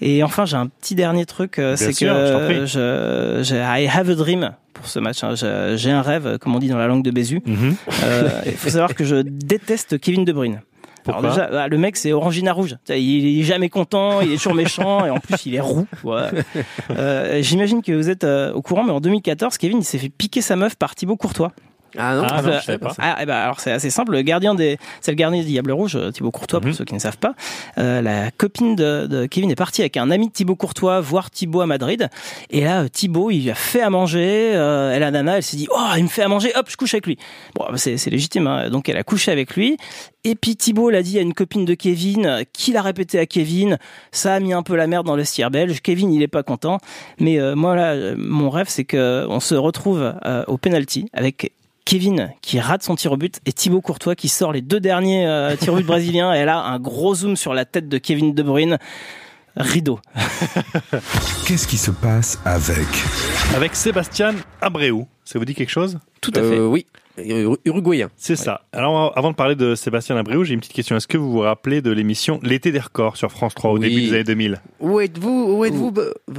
[0.00, 4.14] Et enfin, j'ai un petit dernier truc, c'est je que je, j'ai I have a
[4.14, 5.24] dream pour ce match.
[5.24, 5.34] hein.
[5.76, 7.40] J'ai un rêve, comme on dit dans la langue de Bézu.
[7.46, 7.74] Mhm.
[8.04, 10.60] Euh, Il faut savoir que je déteste Kevin De Bruyne.
[11.08, 12.76] Alors déjà, bah, le mec c'est Orangina rouge.
[12.90, 15.86] Il est jamais content, il est toujours méchant et en plus il est roux.
[16.02, 16.22] Ouais.
[16.90, 20.08] Euh, J'imagine que vous êtes euh, au courant, mais en 2014, Kevin il s'est fait
[20.08, 21.52] piquer sa meuf par Thibaut Courtois.
[21.98, 22.92] Ah non, Ah non, je savais pas.
[22.98, 24.12] Ah, ben, alors c'est assez simple.
[24.12, 26.74] Le gardien des, c'est le gardien des Diables Rouges, euh, Thibaut Courtois, pour Mhm.
[26.74, 27.34] ceux qui ne savent pas.
[27.78, 31.30] Euh, la copine de, de Kevin est partie avec un ami de Thibaut Courtois voir
[31.30, 32.08] Thibaut à Madrid.
[32.50, 34.52] Et là, euh, Thibaut, il lui a fait à manger.
[34.54, 36.76] Euh, et la nana, elle s'est dit, oh, il me fait à manger, hop, je
[36.76, 37.18] couche avec lui.
[37.54, 38.46] Bon, bah, c'est, c'est légitime.
[38.46, 38.70] Hein.
[38.70, 39.76] Donc, elle a couché avec lui.
[40.24, 43.78] Et puis Thibaut l'a dit à une copine de Kevin, qui l'a répété à Kevin.
[44.10, 45.80] Ça a mis un peu la merde dans le cire belge.
[45.82, 46.78] Kevin, il est pas content.
[47.20, 51.08] Mais euh, moi là, euh, mon rêve, c'est que on se retrouve euh, au penalty
[51.12, 51.52] avec
[51.86, 55.26] Kevin qui rate son tir au but et Thibaut Courtois qui sort les deux derniers
[55.26, 58.34] euh, tirs au but brésiliens et là un gros zoom sur la tête de Kevin
[58.34, 58.76] De Bruyne.
[59.58, 59.98] Rideau.
[61.46, 62.86] Qu'est-ce qui se passe avec
[63.54, 65.04] Avec Sébastien Abreu.
[65.24, 65.98] Ça vous dit quelque chose?
[66.20, 66.58] Tout à fait.
[66.58, 66.84] Euh, oui,
[67.18, 68.10] Ur- uruguayen.
[68.18, 68.60] C'est ça.
[68.72, 70.94] Alors, avant de parler de Sébastien Abreu, j'ai une petite question.
[70.96, 73.88] Est-ce que vous vous rappelez de l'émission L'été des records sur France 3 au Oui.
[73.88, 75.54] début des années 2000 Où êtes-vous?
[75.56, 75.94] Où êtes-vous?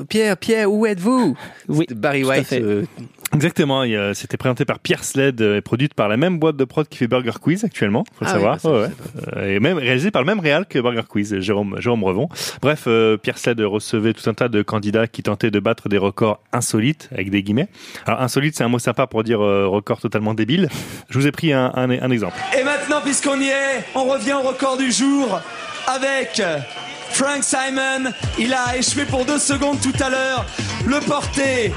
[0.07, 1.35] Pierre Pierre, où êtes-vous?
[1.67, 2.47] Oui, Barry tout à White.
[2.47, 2.61] fait.
[2.61, 2.85] euh,
[3.33, 3.83] Exactement.
[3.83, 6.87] il C'était présenté par Pierre Sled euh, et produite par la même boîte de prod
[6.87, 8.03] qui fait Burger Quiz actuellement.
[8.17, 8.53] Faut le Ah savoir.
[8.55, 8.89] oui, bah ça, Ouais,
[9.25, 9.37] je ouais.
[9.43, 12.29] Euh, Et même réalisé par le même réal que Burger Quiz, Jérôme, Jérôme Revon.
[12.61, 15.97] Bref, euh, Pierre Sled recevait tout un tas de candidats qui tentaient de battre des
[15.97, 17.67] records insolites, avec des guillemets.
[18.05, 20.69] Alors, insolite, c'est un mot sympa pour dire euh, record totalement débile.
[21.09, 22.37] Je vous ai pris un, un, un exemple.
[22.59, 25.39] Et maintenant, puisqu'on y est, on revient au record du jour
[25.87, 26.41] avec
[27.11, 28.11] Frank Simon.
[28.39, 30.45] Il a échoué pour deux secondes tout à l'heure.
[30.85, 31.71] Le porté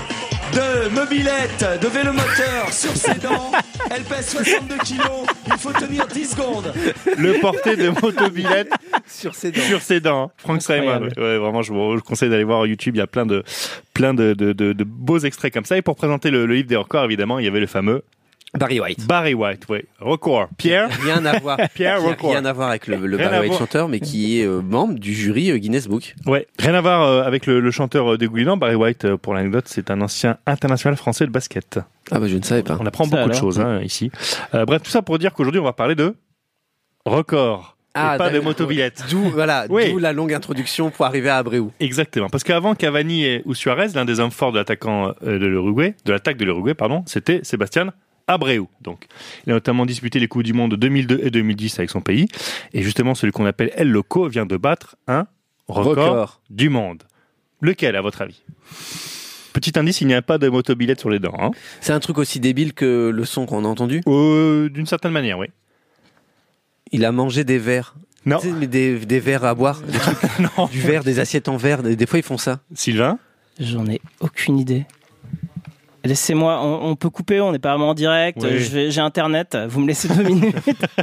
[0.53, 3.53] de mobilette, de vélomoteur sur ses dents.
[3.91, 5.27] Elle pèse 62 kilos.
[5.47, 6.73] Il faut tenir 10 secondes.
[7.19, 8.71] Le porté de motobilette
[9.07, 9.61] sur ses dents.
[9.63, 10.31] sur ses dents.
[10.39, 11.09] Frank Simon.
[11.17, 12.97] Ouais, vraiment, je vous conseille d'aller voir YouTube.
[12.97, 13.43] Il y a plein de,
[13.95, 15.77] plein de, de, de, de beaux extraits comme ça.
[15.77, 18.03] Et pour présenter le, le livre des records, évidemment, il y avait le fameux
[18.59, 19.07] Barry White.
[19.07, 19.85] Barry White, oui.
[20.01, 20.49] Record.
[20.57, 21.57] Pierre Rien à voir.
[21.73, 22.33] Pierre Record.
[22.33, 25.51] rien à voir avec le, Barry White chanteur, mais qui est euh, membre du jury
[25.53, 26.15] euh, Guinness Book.
[26.27, 28.57] Ouais, rien à voir euh, avec le, le chanteur euh, des Goulinans.
[28.57, 31.79] Barry White, euh, pour l'anecdote, c'est un ancien international français de basket.
[32.11, 32.77] Ah bah je ne savais pas.
[32.81, 34.11] On apprend Ça beaucoup de choses hein, ici.
[34.55, 36.17] Euh, bref, tout ça pour dire qu'aujourd'hui, on va parler de
[37.05, 37.77] record.
[37.95, 38.47] Ah, et pas de d'accord.
[38.49, 39.05] motobilette.
[39.11, 39.91] D'où voilà, Oui.
[39.93, 41.71] d'où la longue introduction pour arriver à Abreu.
[41.81, 42.29] Exactement.
[42.29, 46.13] Parce qu'avant Cavani et, ou Suarez, l'un des hommes forts de l'attaquant de l'Uruguay, de
[46.13, 47.93] l'attaque de l'Uruguay, pardon, c'était Sébastien
[48.27, 48.67] Abreu.
[48.81, 49.07] Donc,
[49.47, 52.27] il a notamment disputé les Coupes du Monde 2002 et 2010 avec son pays.
[52.73, 55.27] Et justement, celui qu'on appelle El Loco vient de battre un
[55.69, 56.41] record, Record.
[56.51, 57.03] du monde.
[57.61, 58.43] Lequel, à votre avis?
[59.53, 61.35] Petit indice, il n'y a pas de motobilette sur les dents.
[61.39, 61.51] Hein.
[61.81, 64.01] C'est un truc aussi débile que le son qu'on a entendu?
[64.07, 65.49] Euh, D'une certaine manière, oui.
[66.93, 67.95] Il a mangé des verres.
[68.27, 70.19] Non, Tu sais, mais des, des verres à boire, des trucs-
[70.59, 70.67] non.
[70.67, 71.83] du verre, des assiettes en verre.
[71.83, 72.61] Des, des fois ils font ça.
[72.75, 73.19] Sylvain?
[73.59, 74.85] J'en ai aucune idée.
[76.05, 78.39] Laissez-moi, on, on peut couper, on n'est pas vraiment en direct.
[78.43, 78.91] Oui.
[78.91, 80.57] J'ai internet, vous me laissez deux minutes.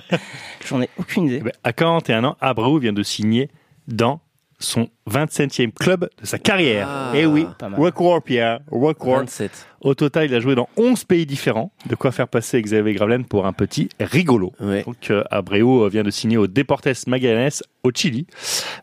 [0.67, 1.37] J'en ai aucune idée.
[1.41, 3.49] Eh ben, À 41 ans, Abreu vient de signer
[3.87, 4.19] dans
[4.59, 6.87] son 27e club de sa carrière.
[6.89, 7.79] Ah, Eh oui, pas mal.
[7.79, 9.19] record Pierre, record.
[9.19, 9.67] 27.
[9.81, 13.23] Au total, il a joué dans 11 pays différents, de quoi faire passer Xavier Gravelaine
[13.23, 14.53] pour un petit rigolo.
[14.59, 14.81] Ouais.
[14.83, 17.51] Donc euh, Abreu euh, vient de signer au Deportes Magallanes
[17.83, 18.25] au Chili.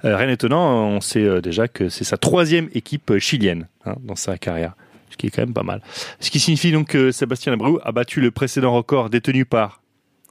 [0.05, 4.39] Euh, rien d'étonnant, on sait déjà que c'est sa troisième équipe chilienne hein, dans sa
[4.39, 4.75] carrière,
[5.15, 5.81] ce qui est quand même pas mal.
[6.19, 9.81] Ce qui signifie donc que Sébastien Abreu a battu le précédent record détenu par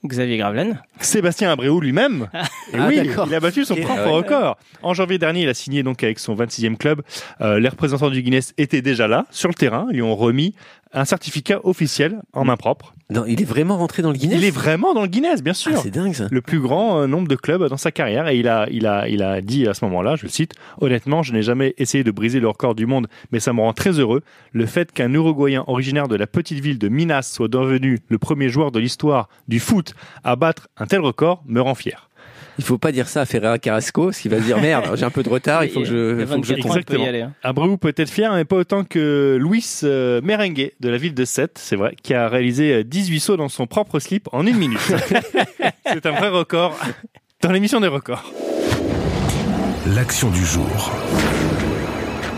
[0.05, 0.81] Xavier Gravelaine.
[0.99, 2.27] Sébastien Abreu lui-même.
[2.73, 4.11] Et Ah, oui, il a battu son propre ouais.
[4.11, 4.57] record.
[4.81, 7.01] En janvier dernier, il a signé donc avec son 26e club.
[7.39, 9.87] Euh, les représentants du Guinness étaient déjà là, sur le terrain.
[9.91, 10.53] Ils lui ont remis
[10.93, 12.93] un certificat officiel en main propre.
[13.09, 14.37] Non, il est vraiment rentré dans le Guinness.
[14.39, 15.77] Il est vraiment dans le Guinness, bien Ah, sûr.
[15.79, 16.27] c'est dingue ça.
[16.31, 19.07] le plus grand euh, nombre de clubs dans sa carrière et il a, il a,
[19.09, 22.11] il a dit à ce moment-là, je le cite, honnêtement, je n'ai jamais essayé de
[22.11, 24.21] briser le record du monde, mais ça me rend très heureux.
[24.51, 28.49] Le fait qu'un Uruguayen originaire de la petite ville de Minas soit devenu le premier
[28.49, 32.09] joueur de l'histoire du foot à battre un tel record me rend fier.
[32.59, 35.03] Il faut pas dire ça à Ferreira Carrasco, parce qu'il va se dire merde, j'ai
[35.05, 36.71] un peu de retard, il faut que je, faut que je 24 compte.
[36.71, 37.05] ans, il peut y Exactement.
[37.07, 37.21] aller.
[37.21, 37.33] hein.
[37.41, 41.25] Abreu peut être fier, mais pas autant que Luis euh, Merengue de la ville de
[41.25, 44.57] Sète, c'est vrai, qui a réalisé euh, 18 sauts dans son propre slip en une
[44.57, 44.79] minute.
[45.85, 46.77] c'est un vrai record
[47.41, 48.31] dans l'émission des records.
[49.95, 50.91] L'action du jour.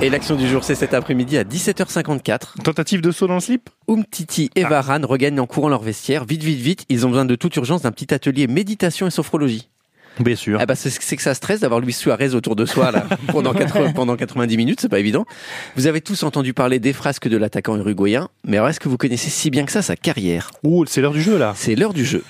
[0.01, 2.61] Et l'action du jour, c'est cet après-midi à 17h54.
[2.63, 3.69] Tentative de saut dans le slip?
[3.87, 6.25] Umtiti et Varane regagnent en courant leur vestiaire.
[6.25, 9.69] Vite, vite, vite, ils ont besoin de toute urgence d'un petit atelier méditation et sophrologie.
[10.19, 10.57] Bien sûr.
[10.61, 13.91] Ah bah c'est que ça stresse d'avoir Luis Suarez autour de soi là pendant, 80
[13.93, 15.25] pendant 90 minutes, c'est pas évident.
[15.75, 18.97] Vous avez tous entendu parler des frasques de l'attaquant uruguayen, mais alors est-ce que vous
[18.97, 20.51] connaissez si bien que ça sa carrière?
[20.63, 21.53] Ouh, c'est l'heure du jeu là.
[21.55, 22.23] C'est l'heure du jeu.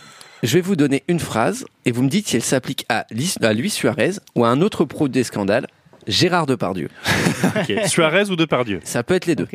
[0.44, 3.38] Je vais vous donner une phrase et vous me dites si elle s'applique à, Lis-
[3.42, 5.66] à Luis Suarez ou à un autre pro des scandales,
[6.08, 6.90] Gérard Depardieu.
[7.88, 8.80] Suarez ou Depardieu?
[8.84, 9.48] Ça peut être les deux.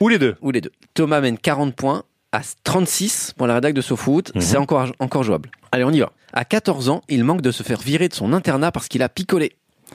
[0.00, 0.72] Ou les deux Ou les deux.
[0.94, 4.34] Thomas mène 40 points à 36 pour la rédac de SoFoot.
[4.34, 4.40] Mhm.
[4.40, 5.50] C'est encore, encore jouable.
[5.72, 6.12] Allez, on y va.
[6.32, 9.08] À 14 ans, il manque de se faire virer de son internat parce qu'il a
[9.08, 9.52] picolé.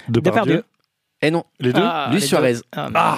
[0.09, 0.63] Depardieu.
[1.21, 2.53] Eh non, Les deux Ah, Luis les Suarez.
[2.55, 2.61] deux.
[2.75, 3.17] Ah, Ah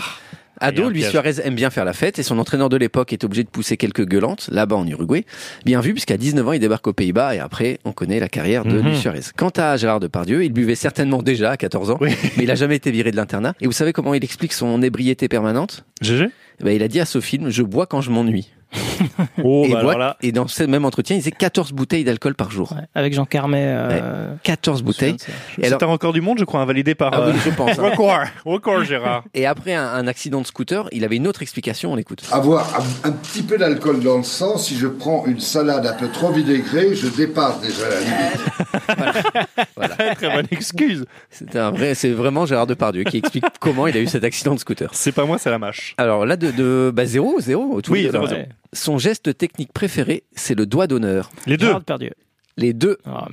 [0.62, 1.04] Ado, Luis.
[1.04, 3.76] Suarez aime bien faire la fête et son entraîneur de l'époque est obligé de pousser
[3.76, 5.26] quelques gueulantes là-bas en Uruguay.
[5.66, 8.64] Bien vu, puisqu'à 19 ans, il débarque aux Pays-Bas et après, on connaît la carrière
[8.64, 8.88] de Mhm.
[8.88, 9.20] Luis Suarez.
[9.36, 12.16] Quant à Gérard Depardieu, il buvait certainement déjà à 14 ans, Oui.
[12.38, 13.54] mais il a jamais été viré de l'internat.
[13.60, 15.84] Et vous savez comment il explique son ébriété permanente?
[16.02, 16.30] GG
[16.62, 18.50] Eh ben, Il a dit à ce film, je bois quand je m'ennuie.
[19.44, 20.18] Oh, et, bah boit- alors là.
[20.22, 22.72] et dans ce même entretien, il faisait 14 bouteilles d'alcool par jour.
[22.74, 22.84] ouais.
[22.96, 23.64] Avec Jean Carmet.
[23.66, 25.18] euh, 14 bouteilles.
[25.62, 27.14] C'est un record du monde, je crois, invalidé par.
[27.14, 27.72] Ah oui, euh, je pense.
[27.80, 27.90] hein.
[27.90, 29.24] Record, record, Gérard.
[29.34, 32.24] Et après un, un accident de scooter, il avait une autre explication, on l'écoute.
[32.32, 32.68] Avoir
[33.04, 36.08] un, un petit peu d'alcool dans le sang, si je prends une salade un peu
[36.10, 39.26] trop vinaigrée, je dépasse déjà la limite.
[39.96, 41.06] Très, très bonne excuse.
[41.30, 44.54] C'est un vrai, c'est vraiment Gérard Depardieu qui explique comment il a eu cet accident
[44.56, 44.90] de scooter.
[44.94, 45.94] C'est pas moi, c'est la mâche.
[45.98, 47.82] Alors là, de, de bah, zéro, zéro.
[47.82, 48.42] tout Oui, zéro, zéro.
[48.76, 51.32] Son geste technique préféré, c'est le doigt d'honneur.
[51.48, 51.74] Les deux.
[52.58, 52.98] Les deux.
[53.06, 53.28] Ah,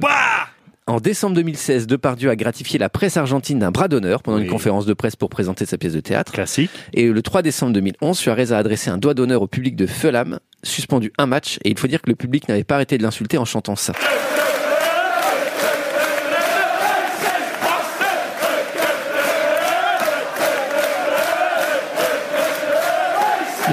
[0.87, 4.45] En décembre 2016, Depardieu a gratifié la presse argentine d'un bras d'honneur pendant Oui.
[4.45, 6.33] une conférence de presse pour présenter sa pièce de théâtre.
[6.33, 6.71] Classique.
[6.93, 10.39] Et le 3 décembre 2011, Suarez a adressé un doigt d'honneur au public de Fulham,
[10.63, 11.59] suspendu un match.
[11.65, 13.93] Et il faut dire que le public n'avait pas arrêté de l'insulter en chantant ça.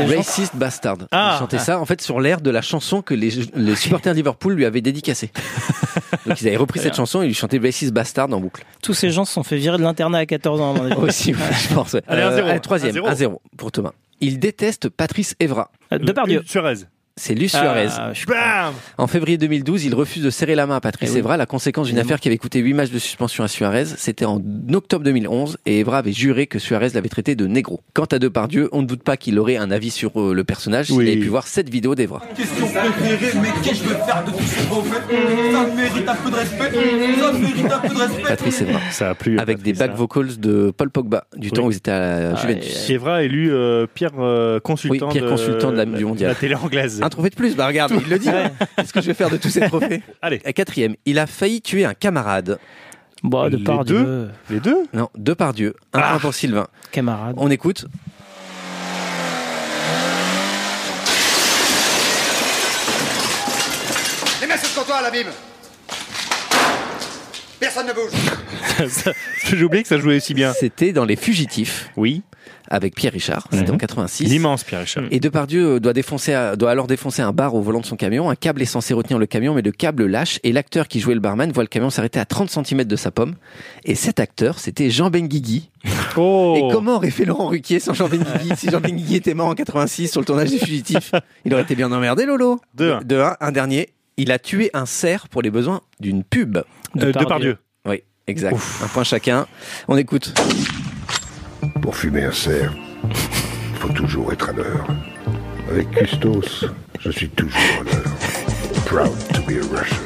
[0.08, 0.98] Les Racist Bastard.
[1.12, 1.34] Ah.
[1.36, 4.18] il chantait ça en fait sur l'air de la chanson que les, les supporters de
[4.18, 5.32] Liverpool lui avaient dédicacée.
[6.26, 8.64] Donc ils avaient repris cette chanson et lui chantaient Racist Bastard en boucle.
[8.82, 10.76] Tous ces gens se sont fait virer de l'internat à 14 ans.
[10.98, 11.94] Aussi, oui, je pense.
[11.94, 12.02] ouais.
[12.08, 12.48] Allez, un zéro.
[12.50, 13.36] allez, troisième, Un zéro.
[13.36, 13.92] 1-0 pour Thomas.
[14.22, 15.72] Il déteste Patrice Evra.
[15.94, 16.44] Euh, Depardieu.
[16.46, 16.76] Suarez.
[17.22, 17.88] C'est Luis Suarez.
[17.98, 21.20] Ah, Bam En février 2012, il refuse de serrer la main à Patrice Eh oui.
[21.20, 23.84] Evra, la conséquence d'une affaire qui avait coûté 8 matchs de suspension à Suarez.
[23.98, 24.42] C'était en
[24.74, 27.82] octobre 2011 et Evra avait juré que Suarez l'avait traité de négro.
[27.94, 30.92] Quant à Depardieu, on ne doute pas qu'il aurait un avis sur euh, le personnage
[30.92, 31.04] Oui.
[31.06, 32.22] s'il avait pu voir cette vidéo d'Evra.
[32.38, 35.52] Question préférée, mais qu'est-ce que je veux faire de tout ce qu'on fait?
[35.52, 36.72] Ça mérite un peu de respect,
[37.20, 38.22] ça mérite un peu de respect.
[38.30, 38.80] Patrice Evra.
[38.92, 39.38] Ça a plu.
[39.40, 39.96] Avec des back hein.
[39.98, 41.52] vocals de Paul Pogba, du Oui.
[41.52, 42.90] temps où ils étaient à la Ah, Juventus.
[42.90, 46.30] Evra élu euh, pire euh, consultant, Oui, pire de- consultant de la- du mondial.
[46.30, 47.02] la télé anglaise.
[47.10, 48.30] Un trophée de plus, bah regarde, il le dit.
[48.78, 51.60] Qu'est-ce que je vais faire de tous ces trophées Allez, À quatrième, il a failli
[51.60, 52.60] tuer un camarade.
[53.24, 56.10] Bon, de Les part deux les deux Non, deux par Dieu, un Ah.
[56.12, 56.68] point pour Sylvain.
[56.92, 57.34] camarade.
[57.40, 57.86] On écoute.
[64.42, 65.30] Les mains sur le comptoir, la bim
[67.60, 68.12] Personne ne bouge
[69.46, 70.54] J'ai oublié que ça jouait aussi bien.
[70.54, 72.22] C'était dans Les Fugitifs Oui,
[72.70, 73.48] avec Pierre Richard.
[73.52, 73.76] C'était Mhm.
[73.76, 74.26] en 86.
[74.26, 75.06] l'immense Pierre Richard.
[75.12, 78.30] Et Depardieu doit, défoncer, doit alors défoncer un bar au volant de son camion.
[78.30, 81.14] Un câble est censé retenir le camion, mais le câble lâche et l'acteur qui jouait
[81.16, 83.36] le barman voit le camion s'arrêter à 30 cm de sa pomme.
[83.86, 85.70] Et cet acteur, c'était Jean Benguigui.
[86.18, 89.48] Oh Et comment aurait fait Laurent Ruquier sans Jean Benguigui Si Jean Benguigui était mort
[89.48, 91.12] en 86 sur le tournage des Fugitifs,
[91.46, 92.60] il aurait été bien emmerdé, Lolo.
[92.76, 93.02] Deux, un.
[93.02, 93.90] De un, un dernier.
[94.18, 96.58] Il a tué un cerf pour les besoins d'une pub.
[96.58, 96.62] Euh,
[96.96, 97.22] Depardieu.
[97.24, 97.58] Depardieu.
[97.86, 98.58] Oui, exact.
[98.84, 99.48] Un point chacun.
[99.88, 100.34] On écoute.
[101.82, 104.88] Pour fumer un cerf, il faut toujours être à l'heure.
[105.72, 106.66] Avec Custos,
[107.00, 108.16] je suis toujours à l'heure.
[108.86, 109.98] Proud to be a Russian.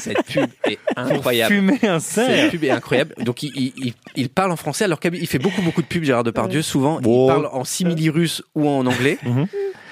[0.00, 1.54] Cette pub est incroyable.
[1.54, 2.50] Fumer un Cette cerf.
[2.50, 3.14] pub est incroyable.
[3.24, 6.02] Donc il, il- il- il parle en français alors qu'il fait beaucoup beaucoup de pubs
[6.04, 6.60] Gérard Depardieu.
[6.62, 7.26] Souvent Bon.
[7.26, 9.18] il parle en simili russe ou en anglais.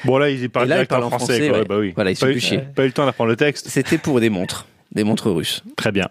[0.06, 1.34] Bon là, il parle Et là, il direct parle en français.
[1.34, 1.58] français, quoi.
[1.58, 1.64] ouais.
[1.66, 1.92] Bah oui.
[1.94, 3.68] Voilà, il se pas, fait eu, pas eu le temps d'apprendre le texte.
[3.68, 5.62] C'était pour des montres, des montres russes.
[5.76, 6.08] Très bien.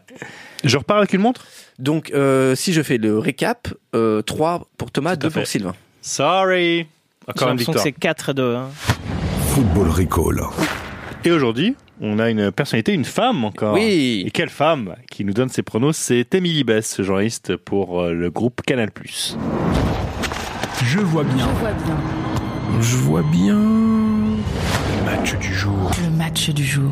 [0.64, 1.46] Je repars avec une montre?
[1.78, 5.48] Donc euh, si je fais le récap, euh, 3 pour Thomas, Tout à 2 pour.
[5.48, 5.74] Sylvain.
[6.02, 6.78] Sorry.
[6.80, 6.88] J'ai
[7.28, 7.84] Encore une l'impression que victoire.
[7.84, 8.56] c'est 4 2.
[8.56, 8.68] Hein.
[9.50, 10.42] Football Recall.
[11.26, 13.74] Et aujourd'hui, on a une personnalité, une femme encore.
[13.74, 14.24] Oui.
[14.26, 15.96] Et quelle femme qui nous donne ses pronos?
[15.98, 18.90] C'est Émilie Bess, journaliste pour euh, le groupe Canal+.
[20.84, 21.48] Je vois bien
[22.82, 23.56] Je vois bien.
[23.58, 25.92] le match du jour.
[26.04, 26.92] Le match du jour.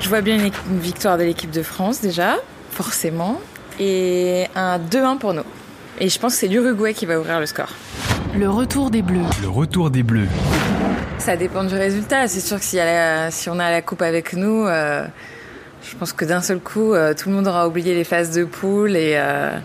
[0.00, 2.36] Je vois bien une, victoire de l'équipe de France déjà,
[2.70, 3.40] forcément,
[3.80, 5.44] et un 2-1 pour nous.
[5.98, 7.70] Et je pense que c'est l'Uruguay qui va ouvrir le score.
[8.36, 9.24] Le retour des Bleus.
[9.42, 10.28] Le retour des Bleus.
[11.18, 12.28] Ça dépend du résultat.
[12.28, 12.78] C'est sûr que si,
[13.30, 15.06] si on a la coupe avec nous, euh,
[15.82, 18.44] je pense que d'un seul coup, euh, tout le monde aura oublié les phases de
[18.44, 19.58] poule et, euh,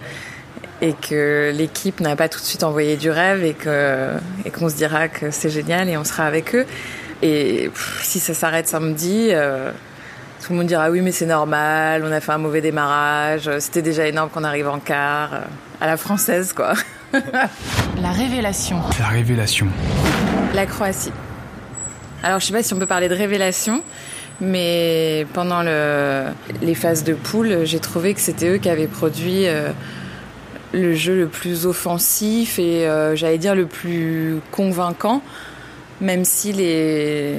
[0.81, 5.07] et que l'équipe n'a pas tout de suite envoyé du rêve et qu'on se dira
[5.07, 6.65] que c'est génial et on sera avec eux.
[7.21, 9.71] Et pff, si ça s'arrête samedi, euh,
[10.43, 13.81] tout le monde dira oui mais c'est normal, on a fait un mauvais démarrage, c'était
[13.81, 15.39] déjà énorme qu'on arrive en quart, euh,
[15.79, 16.73] à la française quoi.
[18.01, 18.81] La révélation.
[18.99, 19.67] La révélation.
[20.55, 21.11] La Croatie.
[22.23, 23.83] Alors, je sais pas si on peut parler de révélation,
[24.39, 26.25] mais pendant le,
[26.61, 29.69] les phases de poule, j'ai trouvé que c'était eux qui avaient produit euh,
[30.73, 35.21] le jeu le plus offensif et, euh, j'allais dire, le plus convaincant,
[36.01, 37.35] même si les,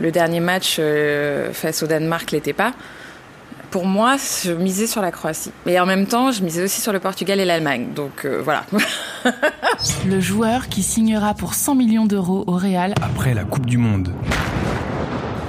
[0.00, 2.72] le dernier match euh, face au Danemark l'était pas.
[3.70, 5.50] Pour moi, je misais sur la Croatie.
[5.66, 7.88] Et en même temps, je misais aussi sur le Portugal et l'Allemagne.
[7.94, 8.64] Donc euh, voilà.
[10.06, 12.94] Le joueur qui signera pour 100 millions d'euros au Real.
[13.02, 14.12] Après la Coupe du Monde.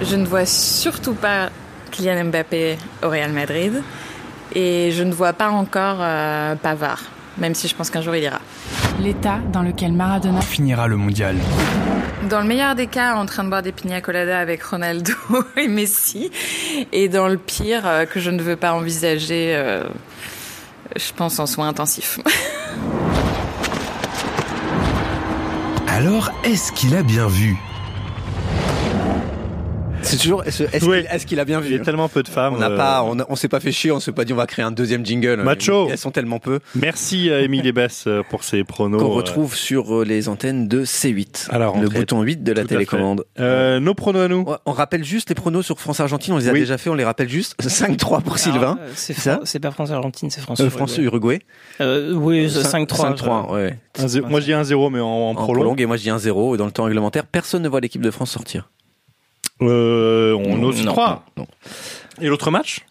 [0.01, 1.49] Je ne vois surtout pas
[1.91, 3.83] Kylian Mbappé au Real Madrid
[4.55, 7.03] et je ne vois pas encore euh, Pavard,
[7.37, 8.39] même si je pense qu'un jour il ira.
[8.99, 11.35] L'état dans lequel Maradona Finira le mondial.
[12.29, 15.13] Dans le meilleur des cas, en train de boire des pina coladas avec Ronaldo
[15.57, 16.31] et Messi,
[16.91, 19.83] et dans le pire euh, que je ne veux pas envisager, euh,
[20.95, 22.19] je pense en soins intensifs.
[25.87, 27.55] Alors, est-ce qu'il a bien vu?
[30.05, 30.43] C'est toujours.
[30.45, 31.03] Est-ce est-ce Oui.
[31.25, 32.53] qu'il a bien Il y vu a tellement peu de femmes.
[32.55, 34.33] On n'a euh, pas, on, a- on s'est pas fait chier, on s'est pas dit
[34.33, 35.41] on va créer un deuxième jingle.
[35.43, 35.87] Macho.
[35.89, 38.99] Elles sont tellement peu Merci à Émilie Bess euh, pour ses pronos.
[39.01, 41.47] qu'on euh, retrouve sur euh, les antennes de C8.
[41.49, 43.25] À la le bouton 8 de la télécommande.
[43.39, 44.41] Euh, nos pronos à nous.
[44.43, 46.59] Ouais, On rappelle juste les pronos sur France-Argentine, on les a Oui.
[46.59, 47.55] déjà fait, on les rappelle juste.
[47.61, 48.59] 5-3 pour Sylvain.
[48.59, 50.77] Alors, euh, C'est Ça c'est pas France-Argentine, c'est Euh, France-Uruguay.
[50.77, 51.39] France-Uruguay.
[51.81, 53.15] Euh, oui, 5-3.
[53.15, 53.77] 5-3, ouais.
[54.29, 55.61] Moi je dis 1-0 mais en, en En prolong.
[55.61, 56.53] prolongue, et moi je dis 1-0.
[56.55, 58.69] Et dans le temps réglementaire, personne ne voit l'équipe de France sortir.
[59.61, 61.25] Euh, on ose Non, 3.
[61.37, 61.47] non.
[62.21, 62.81] Et l'autre match?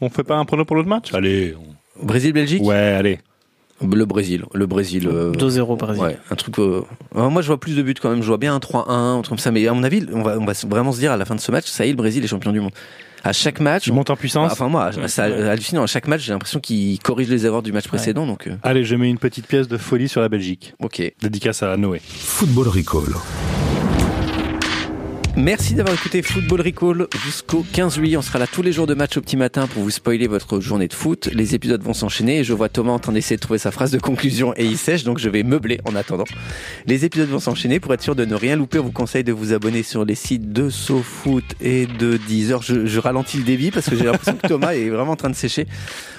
[0.00, 1.12] On fait pas un prono pour l'autre match?
[1.14, 1.54] Allez.
[2.02, 2.62] Brésil-Belgique?
[2.62, 3.18] Ouais, allez.
[3.84, 4.44] Le Brésil.
[4.54, 5.08] Le Brésil.
[5.08, 6.02] euh, 2-0 Brésil.
[6.02, 6.56] Ouais, un truc.
[6.60, 6.82] euh,
[7.16, 8.22] euh, moi, je vois plus de buts quand même.
[8.22, 9.50] Je vois bien un 3-1, un truc comme ça.
[9.50, 11.40] Mais à mon avis, on va, on va vraiment se dire à la fin de
[11.40, 12.70] ce match, ça y est, le Brésil est champion du monde.
[13.24, 13.82] À chaque match.
[13.84, 15.82] Tu montes en puissance Enfin, moi, c'est hallucinant.
[15.82, 18.26] À chaque match, j'ai l'impression qu'il corrige les erreurs du match précédent.
[18.26, 20.74] Donc, euh, Allez, je mets une petite pièce de folie sur la Belgique.
[20.80, 21.02] ok.
[21.20, 22.00] Dédicace à Noé.
[22.04, 23.14] Football Recall.
[25.36, 28.18] Merci d'avoir écouté Football Recall jusqu'au 15 juillet.
[28.18, 30.60] On sera là tous les jours de match au petit matin pour vous spoiler votre
[30.60, 31.30] journée de foot.
[31.32, 33.90] Les épisodes vont s'enchaîner et je vois Thomas en train d'essayer de trouver sa phrase
[33.90, 36.26] de conclusion et il sèche, donc je vais meubler en attendant.
[36.84, 37.80] Les épisodes vont s'enchaîner.
[37.80, 40.16] Pour être sûr de ne rien louper, on vous conseille de vous abonner sur les
[40.16, 42.60] sites de SoFoot et de Deezer.
[42.60, 45.30] Je, je ralentis le débit parce que j'ai l'impression que Thomas est vraiment en train
[45.30, 45.66] de sécher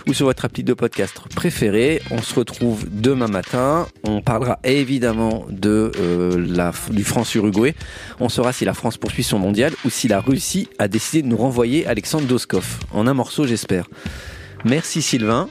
[0.08, 2.02] ou sur votre appli de podcast préféré.
[2.12, 3.88] On se retrouve demain matin.
[4.04, 7.76] On parlera évidemment de euh, la, du France-Uruguay.
[8.20, 11.28] On saura si la France poursuit son mondial ou si la Russie a décidé de
[11.28, 12.80] nous renvoyer Alexandre Doskov.
[12.92, 13.88] En un morceau, j'espère.
[14.66, 15.50] Merci Sylvain.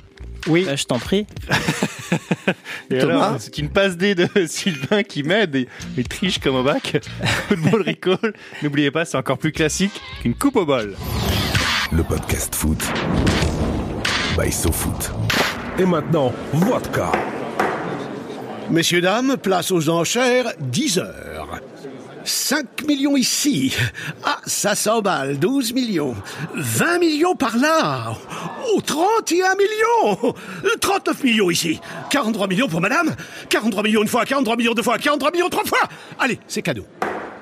[0.49, 0.67] Oui.
[0.75, 1.27] je t'en prie.
[2.91, 6.57] Et Thomas alors, c'est une passe D de Sylvain qui m'aide et il triche comme
[6.57, 7.01] au bac.
[7.49, 8.33] Football Recall.
[8.63, 10.95] N'oubliez pas, c'est encore plus classique qu'une coupe au bol.
[11.93, 12.83] Le podcast foot
[14.37, 15.11] by SoFoot.
[15.79, 17.13] Et maintenant, vodka.
[18.71, 21.61] Messieurs, dames, place aux enchères, 10 heures.
[22.25, 23.75] 5 millions ici.
[24.25, 26.15] Ah, ça s'emballe, 12 millions.
[26.55, 28.15] 20 millions par là.
[28.73, 30.35] Oh, 31 millions.
[30.81, 31.81] 39 millions ici.
[32.11, 33.15] 43 millions pour madame.
[33.49, 35.81] 43 millions une fois, 43 millions deux fois, 43 millions trois fois.
[36.19, 36.85] Allez, c'est cadeau.